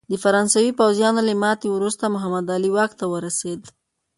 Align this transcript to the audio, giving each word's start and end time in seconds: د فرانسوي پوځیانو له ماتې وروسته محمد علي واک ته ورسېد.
د 0.11 0.13
فرانسوي 0.23 0.71
پوځیانو 0.79 1.21
له 1.27 1.33
ماتې 1.43 1.67
وروسته 1.71 2.13
محمد 2.13 2.45
علي 2.55 2.69
واک 2.75 2.91
ته 2.99 3.05
ورسېد. 3.13 3.61